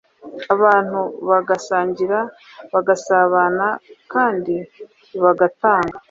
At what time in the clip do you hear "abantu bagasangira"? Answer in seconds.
0.53-2.19